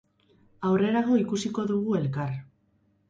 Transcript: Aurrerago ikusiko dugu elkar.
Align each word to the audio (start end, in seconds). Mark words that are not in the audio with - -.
Aurrerago 0.69 1.19
ikusiko 1.25 1.67
dugu 1.73 1.99
elkar. 2.01 2.33